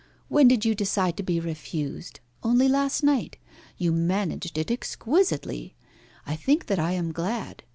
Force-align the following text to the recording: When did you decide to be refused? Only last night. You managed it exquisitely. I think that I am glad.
When 0.29 0.47
did 0.47 0.65
you 0.65 0.73
decide 0.73 1.15
to 1.17 1.21
be 1.21 1.39
refused? 1.39 2.21
Only 2.41 2.67
last 2.67 3.03
night. 3.03 3.37
You 3.77 3.91
managed 3.91 4.57
it 4.57 4.71
exquisitely. 4.71 5.75
I 6.25 6.35
think 6.35 6.65
that 6.65 6.79
I 6.79 6.93
am 6.93 7.11
glad. 7.11 7.61